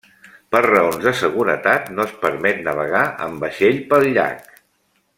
[0.53, 4.61] Per raons de seguretat, no es permet navegar amb vaixell pel llac.